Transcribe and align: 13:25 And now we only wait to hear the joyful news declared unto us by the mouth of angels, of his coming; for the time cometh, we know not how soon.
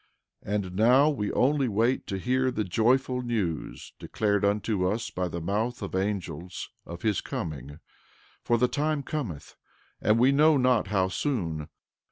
13:25 0.47 0.53
And 0.55 0.75
now 0.75 1.09
we 1.11 1.31
only 1.33 1.67
wait 1.67 2.07
to 2.07 2.17
hear 2.17 2.49
the 2.49 2.63
joyful 2.63 3.21
news 3.21 3.93
declared 3.99 4.43
unto 4.43 4.87
us 4.87 5.11
by 5.11 5.27
the 5.27 5.39
mouth 5.39 5.83
of 5.83 5.93
angels, 5.93 6.71
of 6.87 7.03
his 7.03 7.21
coming; 7.21 7.79
for 8.43 8.57
the 8.57 8.67
time 8.67 9.03
cometh, 9.03 9.53
we 10.15 10.31
know 10.31 10.57
not 10.57 10.87
how 10.87 11.07
soon. 11.07 11.69